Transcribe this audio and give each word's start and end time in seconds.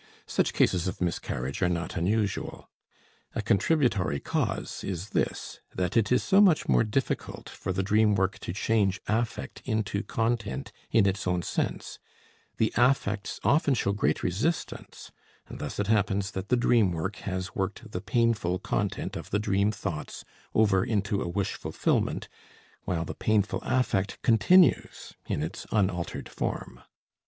Such 0.25 0.53
cases 0.53 0.87
of 0.87 0.99
miscarriage 0.99 1.61
are 1.61 1.69
not 1.69 1.95
unusual. 1.95 2.67
A 3.35 3.41
contributory 3.43 4.19
cause 4.19 4.83
is 4.83 5.09
this, 5.09 5.59
that 5.75 5.95
it 5.95 6.11
is 6.11 6.23
so 6.23 6.41
much 6.41 6.67
more 6.67 6.83
difficult 6.83 7.47
for 7.47 7.71
the 7.71 7.83
dream 7.83 8.15
work 8.15 8.39
to 8.39 8.51
change 8.51 8.99
affect 9.05 9.61
into 9.63 10.01
content 10.01 10.71
in 10.89 11.05
its 11.05 11.27
own 11.27 11.43
sense; 11.43 11.99
the 12.57 12.73
affects 12.75 13.39
often 13.43 13.75
show 13.75 13.91
great 13.91 14.23
resistance, 14.23 15.11
and 15.45 15.59
thus 15.59 15.77
it 15.77 15.85
happens 15.85 16.31
that 16.31 16.49
the 16.49 16.57
dream 16.57 16.91
work 16.93 17.17
has 17.17 17.53
worked 17.53 17.91
the 17.91 18.01
painful 18.01 18.57
content 18.57 19.15
of 19.15 19.29
the 19.29 19.37
dream 19.37 19.71
thoughts 19.71 20.25
over 20.55 20.83
into 20.83 21.21
a 21.21 21.27
wish 21.29 21.53
fulfillment, 21.53 22.27
while 22.85 23.05
the 23.05 23.13
painful 23.13 23.59
affect 23.61 24.19
continues 24.23 25.13
in 25.27 25.43
its 25.43 25.67
unaltered 25.71 26.27
form. 26.27 26.79